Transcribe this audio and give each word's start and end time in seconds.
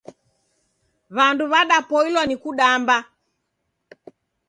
Wandu 1.17 1.43
wadapoilwa 1.51 2.23
ni 2.25 2.35
kudamba 2.43 2.97